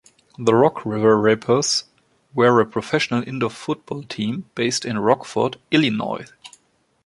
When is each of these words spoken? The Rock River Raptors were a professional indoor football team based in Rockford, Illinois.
The 0.39 0.55
Rock 0.55 0.83
River 0.83 1.15
Raptors 1.15 1.83
were 2.33 2.59
a 2.59 2.65
professional 2.65 3.21
indoor 3.21 3.51
football 3.51 4.01
team 4.01 4.49
based 4.55 4.83
in 4.83 4.97
Rockford, 4.97 5.57
Illinois. 5.69 6.25